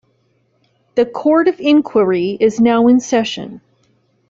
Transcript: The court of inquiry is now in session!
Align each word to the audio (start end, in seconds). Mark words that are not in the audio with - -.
The 0.95 1.05
court 1.05 1.47
of 1.47 1.59
inquiry 1.59 2.35
is 2.39 2.59
now 2.59 2.87
in 2.87 2.99
session! 2.99 3.61